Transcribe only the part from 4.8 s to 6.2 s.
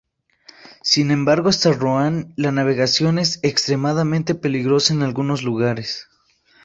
en algunos lugares.